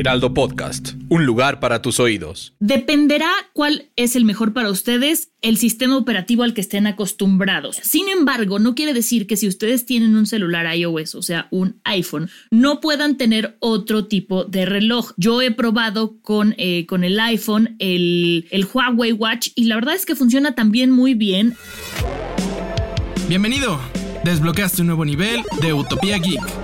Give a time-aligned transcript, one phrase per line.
[0.00, 2.54] Heraldo Podcast, un lugar para tus oídos.
[2.58, 7.76] Dependerá cuál es el mejor para ustedes, el sistema operativo al que estén acostumbrados.
[7.82, 11.82] Sin embargo, no quiere decir que si ustedes tienen un celular iOS, o sea, un
[11.84, 15.12] iPhone, no puedan tener otro tipo de reloj.
[15.18, 19.94] Yo he probado con, eh, con el iPhone el, el Huawei Watch y la verdad
[19.96, 21.56] es que funciona también muy bien.
[23.28, 23.78] Bienvenido.
[24.24, 26.59] Desbloqueaste un nuevo nivel de Utopía Geek.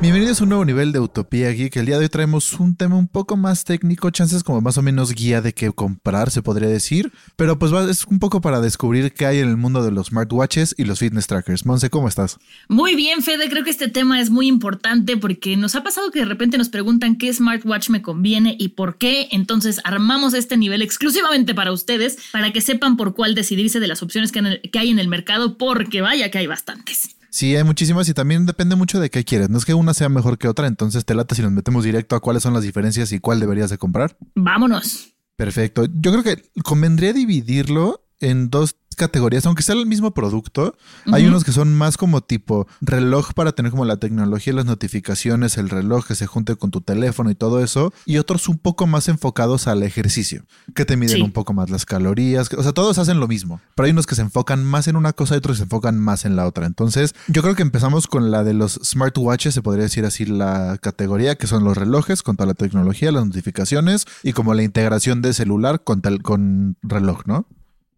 [0.00, 1.74] Bienvenidos a un nuevo nivel de Utopía Geek.
[1.74, 4.82] El día de hoy traemos un tema un poco más técnico, chances como más o
[4.82, 7.10] menos guía de qué comprar, se podría decir.
[7.34, 10.06] Pero pues va, es un poco para descubrir qué hay en el mundo de los
[10.06, 11.66] smartwatches y los fitness trackers.
[11.66, 12.38] Monse, ¿cómo estás?
[12.68, 13.50] Muy bien, Fede.
[13.50, 16.68] Creo que este tema es muy importante porque nos ha pasado que de repente nos
[16.68, 19.26] preguntan qué smartwatch me conviene y por qué.
[19.32, 24.04] Entonces armamos este nivel exclusivamente para ustedes, para que sepan por cuál decidirse de las
[24.04, 27.17] opciones que, que hay en el mercado, porque vaya que hay bastantes.
[27.30, 29.50] Sí, hay muchísimas y también depende mucho de qué quieres.
[29.50, 32.16] No es que una sea mejor que otra, entonces te lata si nos metemos directo
[32.16, 34.16] a cuáles son las diferencias y cuál deberías de comprar.
[34.34, 35.14] Vámonos.
[35.36, 35.86] Perfecto.
[35.94, 40.76] Yo creo que convendría dividirlo en dos categorías, aunque sea el mismo producto,
[41.10, 45.56] hay unos que son más como tipo reloj para tener como la tecnología, las notificaciones,
[45.56, 48.86] el reloj que se junte con tu teléfono y todo eso, y otros un poco
[48.86, 51.22] más enfocados al ejercicio, que te miden Sí.
[51.22, 54.14] un poco más las calorías, o sea, todos hacen lo mismo, pero hay unos que
[54.14, 56.66] se enfocan más en una cosa y otros que se enfocan más en la otra.
[56.66, 60.76] Entonces, yo creo que empezamos con la de los smartwatches, se podría decir así la
[60.82, 65.22] categoría, que son los relojes con toda la tecnología, las notificaciones y como la integración
[65.22, 67.46] de celular con, tel- con reloj, ¿no?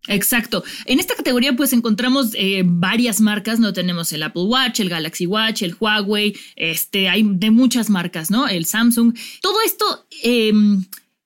[0.09, 0.65] Exacto.
[0.87, 5.27] En esta categoría pues encontramos eh, varias marcas, no tenemos el Apple Watch, el Galaxy
[5.27, 8.49] Watch, el Huawei, este, hay de muchas marcas, ¿no?
[8.49, 9.17] El Samsung.
[9.43, 10.53] Todo esto eh,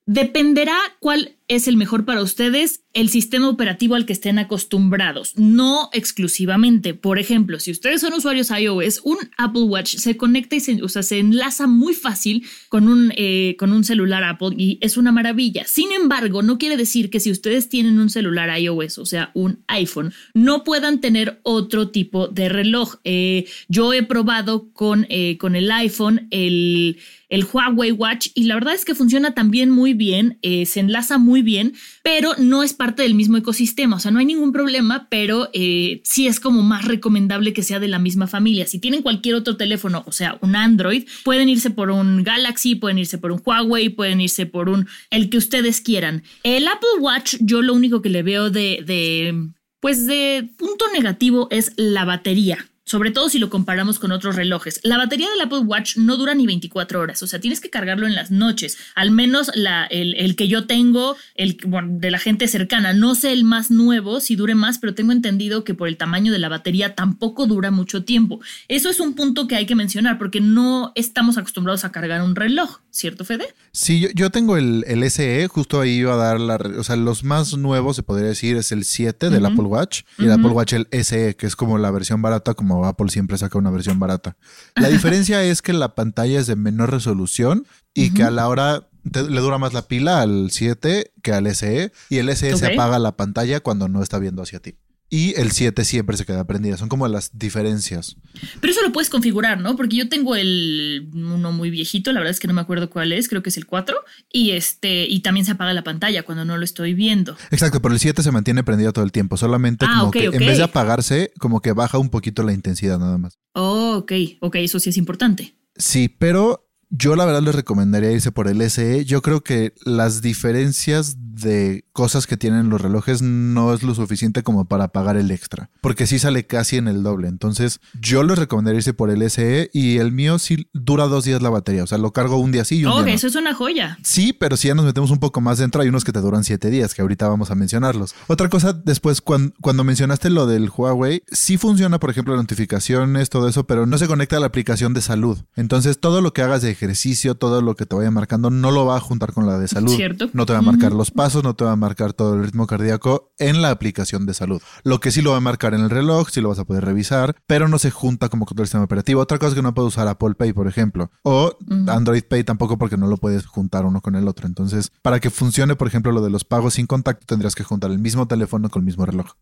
[0.07, 5.91] dependerá cuál es el mejor para ustedes, el sistema operativo al que estén acostumbrados, no
[5.93, 6.95] exclusivamente.
[6.95, 10.89] Por ejemplo, si ustedes son usuarios iOS, un Apple Watch se conecta y se, o
[10.89, 15.13] sea, se enlaza muy fácil con un, eh, con un celular Apple y es una
[15.13, 15.65] maravilla.
[15.67, 19.65] Sin embargo, no quiere decir que si ustedes tienen un celular iOS, o sea, un
[19.67, 22.97] iPhone, no puedan tener otro tipo de reloj.
[23.05, 28.55] Eh, yo he probado con, eh, con el iPhone el, el Huawei Watch y la
[28.55, 33.03] verdad es que funciona también muy bien, se enlaza muy bien, pero no es parte
[33.03, 36.85] del mismo ecosistema, o sea, no hay ningún problema, pero eh, sí es como más
[36.85, 38.67] recomendable que sea de la misma familia.
[38.67, 42.99] Si tienen cualquier otro teléfono, o sea, un Android, pueden irse por un Galaxy, pueden
[42.99, 46.23] irse por un Huawei, pueden irse por un, el que ustedes quieran.
[46.43, 51.49] El Apple Watch, yo lo único que le veo de, de pues de punto negativo
[51.51, 52.67] es la batería.
[52.85, 54.81] Sobre todo si lo comparamos con otros relojes.
[54.83, 58.07] La batería del Apple Watch no dura ni 24 horas, o sea, tienes que cargarlo
[58.07, 58.77] en las noches.
[58.95, 62.93] Al menos la, el, el que yo tengo, el bueno, de la gente cercana.
[62.93, 66.33] No sé el más nuevo, si dure más, pero tengo entendido que por el tamaño
[66.33, 68.41] de la batería tampoco dura mucho tiempo.
[68.69, 72.35] Eso es un punto que hay que mencionar porque no estamos acostumbrados a cargar un
[72.35, 73.47] reloj, ¿cierto, Fede?
[73.73, 76.57] Sí, yo, yo tengo el, el SE, justo ahí iba a dar la...
[76.57, 79.45] O sea, los más nuevos, se podría decir, es el 7 del.
[79.45, 82.74] Apple Watch y el Apple Watch el SE, que es como la versión barata, como
[82.85, 84.37] Apple siempre saca una versión barata.
[84.75, 88.89] La diferencia es que la pantalla es de menor resolución y que a la hora...
[89.13, 92.67] te- le dura más la pila al 7 que al SE y el SE se
[92.67, 92.73] Ok.
[92.73, 94.77] apaga la pantalla cuando no está viendo hacia ti.
[95.15, 96.77] Y el 7 siempre se queda prendida.
[96.77, 98.17] Son como las diferencias.
[98.61, 99.77] Pero eso lo puedes configurar, ¿no?
[99.77, 103.13] Porque yo tengo el uno muy viejito, la verdad es que no me acuerdo cuál
[103.13, 103.97] es, creo que es el 4,
[104.33, 107.37] y este y también se apaga la pantalla cuando no lo estoy viendo.
[107.53, 109.37] Exacto, pero el 7 se mantiene prendido todo el tiempo.
[109.37, 112.53] Solamente Ah, como ok, que en vez de apagarse, como que baja un poquito la
[112.53, 113.39] intensidad nada más.
[113.53, 115.55] Oh, ok, ok, eso sí es importante.
[115.77, 119.05] Sí, pero yo la verdad les recomendaría irse por el SE.
[119.05, 124.43] Yo creo que las diferencias de cosas que tienen los relojes no es lo suficiente
[124.43, 127.29] como para pagar el extra, porque sí sale casi en el doble.
[127.29, 131.43] Entonces, yo les recomendaría irse por el SE y el mío sí dura dos días
[131.43, 131.85] la batería.
[131.85, 133.09] O sea, lo cargo un día sí y un día no.
[133.09, 133.99] eso es una joya.
[134.03, 136.45] Sí, pero si ya nos metemos un poco más dentro, hay unos que te duran
[136.45, 138.15] siete días, que ahorita vamos a mencionarlos.
[138.27, 143.49] Otra cosa, después, cuan- cuando, mencionaste lo del Huawei, sí funciona, por ejemplo, notificaciones, todo
[143.49, 145.39] eso, pero no se conecta a la aplicación de salud.
[145.57, 148.87] Entonces, todo lo que hagas de ejercicio, todo lo que te vaya marcando, no lo
[148.87, 149.95] va a juntar con la de salud.
[149.95, 150.29] Cierto.
[150.33, 152.45] No te va a marcar los pasos, pasos, no te va a marcar todo el
[152.45, 154.61] ritmo cardíaco en la aplicación de salud.
[154.83, 156.85] Lo que sí lo va a marcar en el reloj, sí lo vas a poder
[156.85, 159.23] revisar, pero no se junta como con todo el sistema operativo.
[159.23, 161.57] Otra cosa es que no puedes usar Apple Pay, por ejemplo, o
[161.87, 164.47] Android Pay tampoco porque no lo puedes juntar uno con el otro.
[164.47, 167.91] Entonces, para que funcione, por ejemplo, lo de los pagos sin contacto, tendrías que juntar
[167.91, 169.33] el mismo teléfono con el mismo reloj.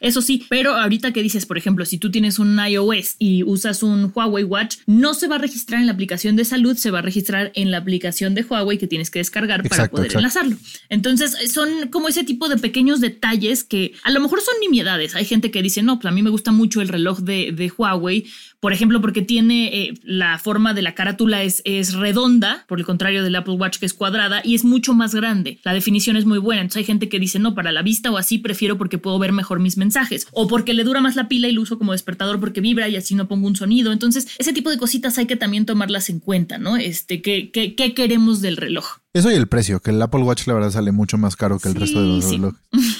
[0.00, 3.84] Eso sí, pero ahorita que dices, por ejemplo, si tú tienes un iOS y usas
[3.84, 6.98] un Huawei Watch, no se va a registrar en la aplicación de salud, se va
[6.98, 10.56] a registrar en la aplicación de Huawei que tienes que descargar para poder enlazarlo.
[10.88, 11.03] Entonces,
[11.48, 15.14] son como ese tipo de pequeños detalles que a lo mejor son nimiedades.
[15.14, 17.72] Hay gente que dice, no, pues a mí me gusta mucho el reloj de, de
[17.76, 18.26] Huawei
[18.64, 22.86] por ejemplo, porque tiene eh, la forma de la carátula es, es redonda, por el
[22.86, 25.58] contrario del Apple Watch que es cuadrada, y es mucho más grande.
[25.64, 26.62] La definición es muy buena.
[26.62, 29.32] Entonces hay gente que dice, no, para la vista o así prefiero porque puedo ver
[29.32, 30.28] mejor mis mensajes.
[30.32, 32.96] O porque le dura más la pila y lo uso como despertador porque vibra y
[32.96, 33.92] así no pongo un sonido.
[33.92, 36.78] Entonces, ese tipo de cositas hay que también tomarlas en cuenta, ¿no?
[36.78, 39.03] Este, ¿qué, qué, qué queremos del reloj?
[39.14, 41.68] Eso y el precio, que el Apple Watch la verdad sale mucho más caro que
[41.68, 42.60] el resto de los relojes.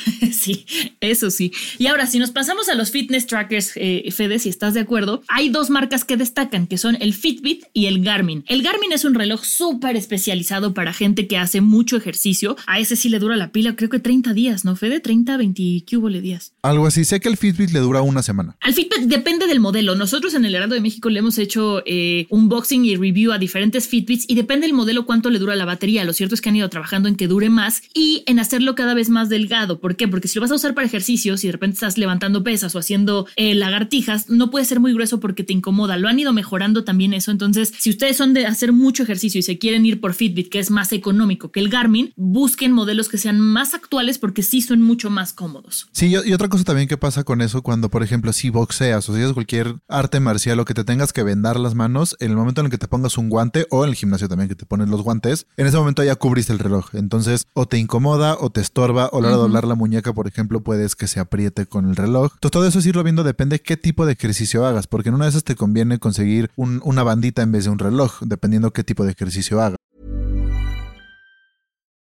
[0.44, 0.67] sí,
[1.00, 1.52] eso sí.
[1.79, 5.23] Y ahora, si nos pasamos a los fitness trackers, eh, Fede, si estás de acuerdo,
[5.29, 8.44] hay dos marcas que destacan, que son el Fitbit y el Garmin.
[8.49, 12.56] El Garmin es un reloj súper especializado para gente que hace mucho ejercicio.
[12.67, 15.00] A ese sí le dura la pila, creo que 30 días, ¿no, Fede?
[15.00, 16.52] 30, 20, ¿qué hubo días?
[16.62, 17.05] Algo así.
[17.05, 18.56] Sé que el Fitbit le dura una semana.
[18.61, 19.94] Al Fitbit depende del modelo.
[19.94, 23.88] Nosotros en el Heraldo de México le hemos hecho eh, unboxing y review a diferentes
[23.88, 26.56] Fitbits y depende del modelo cuánto le dura la batería lo cierto es que han
[26.56, 29.81] ido trabajando en que dure más y en hacerlo cada vez más delgado.
[29.81, 30.08] ¿Por qué?
[30.08, 32.78] Porque si lo vas a usar para ejercicios y de repente estás levantando pesas o
[32.78, 35.96] haciendo eh, lagartijas, no puede ser muy grueso porque te incomoda.
[35.96, 37.31] Lo han ido mejorando también eso.
[37.31, 40.58] Entonces, si ustedes son de hacer mucho ejercicio y se quieren ir por Fitbit, que
[40.58, 44.81] es más económico que el Garmin, busquen modelos que sean más actuales porque sí son
[44.82, 45.88] mucho más cómodos.
[45.92, 49.14] Sí, y otra cosa también que pasa con eso cuando, por ejemplo, si boxeas o
[49.14, 52.36] si haces cualquier arte marcial o que te tengas que vendar las manos, en el
[52.36, 54.66] momento en el que te pongas un guante o en el gimnasio también que te
[54.66, 56.94] pones los guantes, en ese momento ya cubriste el reloj.
[56.94, 60.24] Entonces, o te incomoda o te estorba, o la hora de doblar la muñeca, por
[60.26, 62.32] ejemplo, puedes que se apriete con el reloj.
[62.35, 65.25] Entonces, todo eso es irlo viendo, depende qué tipo de ejercicio hagas, porque en una
[65.25, 69.05] de esas te conviene conseguir una bandita en vez de un reloj, dependiendo qué tipo
[69.05, 69.76] de ejercicio hagas.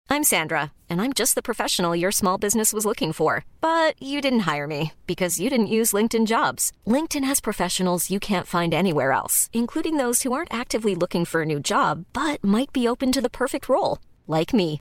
[0.09, 3.45] I'm Sandra, and I'm just the professional your small business was looking for.
[3.61, 6.73] But you didn't hire me because you didn't use LinkedIn jobs.
[6.87, 11.43] LinkedIn has professionals you can't find anywhere else, including those who aren't actively looking for
[11.43, 14.81] a new job, but might be open to the perfect role like me.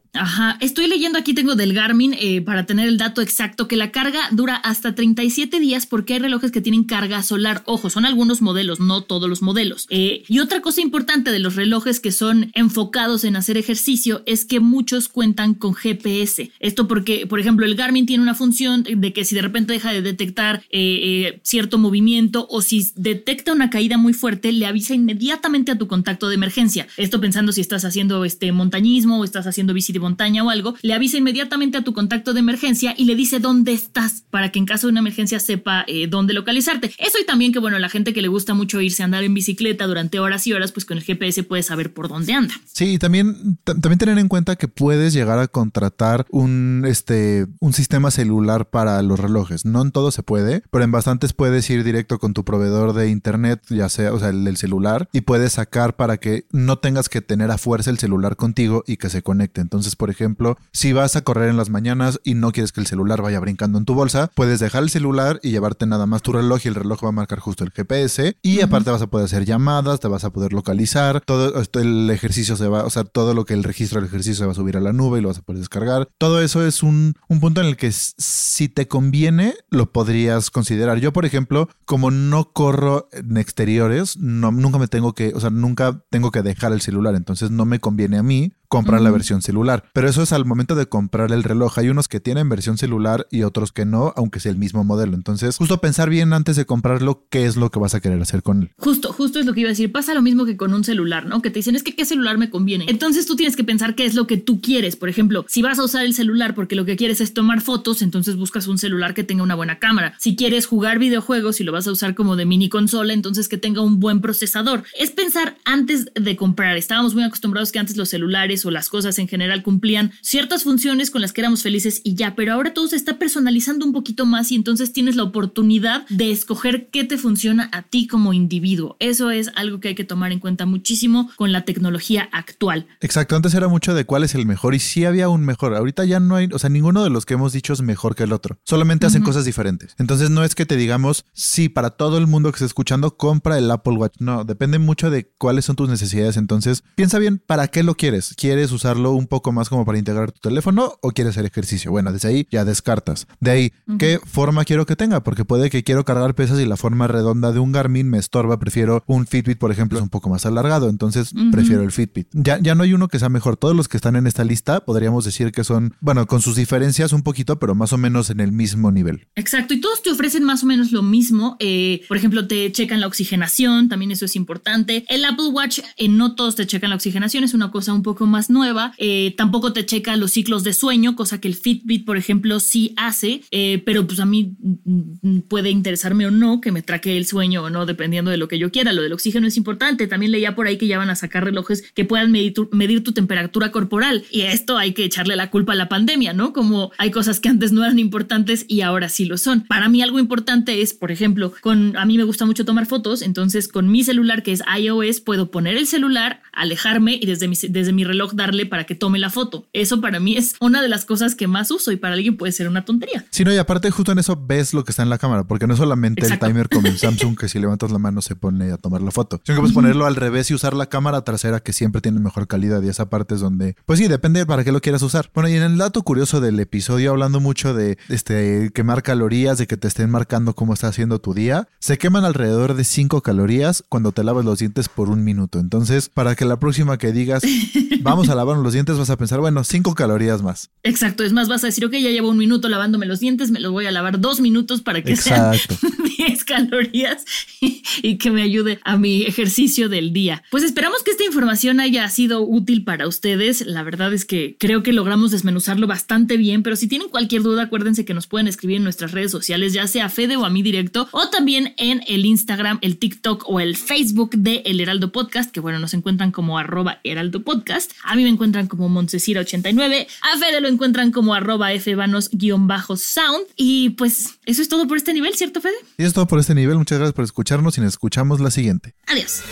[0.13, 3.91] Ajá, estoy leyendo aquí, tengo del Garmin eh, para tener el dato exacto, que la
[3.91, 7.63] carga dura hasta 37 días porque hay relojes que tienen carga solar.
[7.65, 9.87] Ojo, son algunos modelos, no todos los modelos.
[9.89, 14.43] Eh, y otra cosa importante de los relojes que son enfocados en hacer ejercicio es
[14.43, 16.51] que muchos cuentan con GPS.
[16.59, 19.93] Esto porque, por ejemplo, el Garmin tiene una función de que si de repente deja
[19.93, 25.71] de detectar eh, cierto movimiento o si detecta una caída muy fuerte, le avisa inmediatamente
[25.71, 26.87] a tu contacto de emergencia.
[26.97, 30.93] Esto pensando si estás haciendo este montañismo o estás haciendo bici montaña o algo, le
[30.93, 34.65] avisa inmediatamente a tu contacto de emergencia y le dice dónde estás para que en
[34.65, 36.93] caso de una emergencia sepa eh, dónde localizarte.
[36.97, 39.33] Eso y también que, bueno, la gente que le gusta mucho irse a andar en
[39.33, 42.53] bicicleta durante horas y horas, pues con el GPS puedes saber por dónde anda.
[42.65, 47.73] Sí, y también, también tener en cuenta que puedes llegar a contratar un, este, un
[47.73, 49.65] sistema celular para los relojes.
[49.65, 53.09] No en todo se puede, pero en bastantes puedes ir directo con tu proveedor de
[53.09, 57.21] internet, ya sea, o sea, el celular, y puedes sacar para que no tengas que
[57.21, 59.61] tener a fuerza el celular contigo y que se conecte.
[59.61, 62.87] Entonces, por ejemplo, si vas a correr en las mañanas y no quieres que el
[62.87, 66.33] celular vaya brincando en tu bolsa, puedes dejar el celular y llevarte nada más tu
[66.33, 69.25] reloj y el reloj va a marcar justo el GPS y aparte vas a poder
[69.25, 73.03] hacer llamadas, te vas a poder localizar, todo esto, el ejercicio se va, o sea,
[73.03, 75.21] todo lo que el registro del ejercicio se va a subir a la nube y
[75.21, 76.09] lo vas a poder descargar.
[76.17, 80.99] Todo eso es un, un punto en el que si te conviene, lo podrías considerar.
[80.99, 85.49] Yo, por ejemplo, como no corro en exteriores, no, nunca me tengo que, o sea,
[85.49, 89.41] nunca tengo que dejar el celular, entonces no me conviene a mí comprar la versión
[89.41, 89.83] celular.
[89.91, 91.77] Pero eso es al momento de comprar el reloj.
[91.77, 95.13] Hay unos que tienen versión celular y otros que no, aunque sea el mismo modelo.
[95.13, 98.43] Entonces, justo pensar bien antes de comprarlo qué es lo que vas a querer hacer
[98.43, 98.71] con él.
[98.77, 99.91] Justo, justo es lo que iba a decir.
[99.91, 101.41] Pasa lo mismo que con un celular, ¿no?
[101.41, 102.85] Que te dicen es que qué celular me conviene.
[102.87, 104.95] Entonces tú tienes que pensar qué es lo que tú quieres.
[104.95, 108.01] Por ejemplo, si vas a usar el celular porque lo que quieres es tomar fotos,
[108.01, 110.13] entonces buscas un celular que tenga una buena cámara.
[110.17, 113.57] Si quieres jugar videojuegos y lo vas a usar como de mini consola, entonces que
[113.57, 114.85] tenga un buen procesador.
[114.97, 116.77] Es pensar antes de comprar.
[116.77, 121.11] Estábamos muy acostumbrados que antes los celulares o las cosas en general cumplían ciertas funciones
[121.11, 124.25] con las que éramos felices y ya, pero ahora todo se está personalizando un poquito
[124.25, 128.97] más y entonces tienes la oportunidad de escoger qué te funciona a ti como individuo.
[128.99, 132.87] Eso es algo que hay que tomar en cuenta muchísimo con la tecnología actual.
[133.01, 135.75] Exacto, antes era mucho de cuál es el mejor y sí había un mejor.
[135.75, 138.23] Ahorita ya no hay, o sea, ninguno de los que hemos dicho es mejor que
[138.23, 138.59] el otro.
[138.63, 139.95] Solamente hacen cosas diferentes.
[139.97, 143.57] Entonces no es que te digamos, sí, para todo el mundo que esté escuchando, compra
[143.57, 144.15] el Apple Watch.
[144.19, 146.37] No, depende mucho de cuáles son tus necesidades.
[146.37, 148.33] Entonces piensa bien para qué lo quieres.
[148.35, 151.91] ¿Quieres usarlo un poco más como para integrar tu teléfono o quieres hacer ejercicio?
[151.91, 153.27] Bueno, desde ahí ya descartas.
[153.39, 155.23] De ahí, ¿qué forma quiero que tenga?
[155.23, 158.59] Porque puede que quiero cargar pesas y la forma redonda de un Garmin me estorba.
[158.59, 160.89] Prefiero un Fitbit, por ejemplo, es un poco más alargado.
[160.89, 162.27] Entonces prefiero el Fitbit.
[162.33, 163.57] Ya, ya no hay uno que sea mejor.
[163.57, 167.13] Todos los que están en esta lista podríamos decir que son, bueno, con sus diferencias
[167.13, 169.27] un poquito, pero más o menos en el mismo nivel.
[169.35, 171.57] Exacto, y todos te ofrecen más o menos lo mismo.
[171.59, 175.05] Eh, por ejemplo, te checan la oxigenación, también eso es importante.
[175.07, 178.25] El Apple Watch, eh, no todos te checan la oxigenación, es una cosa un poco
[178.25, 178.93] más nueva.
[178.97, 182.93] Eh, tampoco te checa los ciclos de sueño, cosa que el Fitbit, por ejemplo, sí
[182.97, 187.25] hace, eh, pero pues a mí mm, puede interesarme o no que me traque el
[187.25, 188.93] sueño o no, dependiendo de lo que yo quiera.
[188.93, 190.07] Lo del oxígeno es importante.
[190.07, 193.03] También leía por ahí que ya van a sacar relojes que puedan medir tu, medir
[193.03, 194.23] tu temperatura corporal.
[194.31, 196.53] Y esto hay que echarle la culpa a la pandemia, ¿no?
[196.53, 199.61] Como hay cosas que antes no eran importantes y ahora sí lo son.
[199.61, 203.21] Para mí algo importante es, por ejemplo, con a mí me gusta mucho tomar fotos,
[203.21, 207.55] entonces con mi celular que es iOS puedo poner el celular, alejarme y desde mi,
[207.69, 209.67] desde mi reloj darle para que tome la foto.
[209.73, 212.51] Eso para mí es una de las cosas que más uso y para alguien puede
[212.51, 213.25] ser una tontería.
[213.29, 215.67] Sí, no, y aparte justo en eso ves lo que está en la cámara, porque
[215.67, 216.45] no es solamente Exacto.
[216.45, 219.11] el timer como en Samsung que si levantas la mano se pone a tomar la
[219.11, 222.19] foto, sino que puedes ponerlo al revés y usar la cámara trasera que siempre tiene
[222.19, 225.29] mejor calidad y esa parte es donde, pues sí, depende para qué lo quieras usar.
[225.33, 229.67] Bueno, y en el dato curioso del episodio hablando mucho de este quemar calorías, de
[229.67, 233.83] que te estén marcando cómo está haciendo tu día, se queman alrededor de 5 calorías
[233.89, 235.59] cuando te lavas los dientes por un minuto.
[235.59, 237.43] Entonces, para que la próxima que digas,
[238.11, 240.69] vamos a lavarnos los dientes, vas a pensar, bueno, 5 calorías más.
[240.83, 243.59] Exacto, es más, vas a decir, ok, ya llevo un minuto lavándome los dientes, me
[243.59, 245.75] los voy a lavar dos minutos para que Exacto.
[245.79, 247.25] sean 10 calorías
[248.01, 250.43] y, que me ayude a mi ejercicio del día.
[250.49, 253.65] Pues esperamos que esta información haya sido útil para ustedes.
[253.65, 257.63] La verdad es que creo que logramos desmenuzarlo bastante bien, pero si tienen cualquier duda,
[257.63, 260.49] acuérdense que nos pueden escribir en nuestras redes sociales, ya sea a Fede o a
[260.49, 265.11] mí directo, o también en el Instagram, el TikTok o el Facebook de El Heraldo
[265.11, 267.91] Podcast, que bueno, nos encuentran como arroba Heraldo Podcast.
[268.03, 273.45] A mí me encuentran como Montesira89, a Fede lo encuentran como arroba fvanos-sound.
[273.55, 275.75] Y pues eso es todo por este nivel, ¿cierto, Fede?
[275.97, 276.77] Y es todo por este nivel.
[276.77, 278.95] Muchas gracias por escucharnos y nos escuchamos la siguiente.
[279.07, 279.43] Adiós.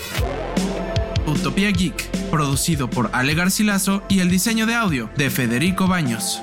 [1.27, 6.41] Utopía Geek, producido por Ale Garcilaso y el diseño de audio de Federico Baños.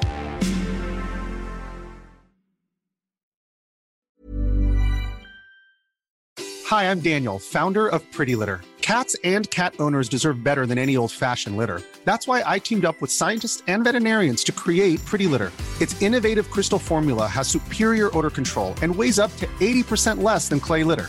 [6.69, 8.61] Hi, I'm Daniel, founder of Pretty Litter.
[8.83, 11.81] Cats and cat owners deserve better than any old fashioned litter.
[12.05, 15.51] That's why I teamed up with scientists and veterinarians to create Pretty Litter.
[15.81, 20.61] Its innovative crystal formula has superior odor control and weighs up to 80% less than
[20.61, 21.09] clay litter.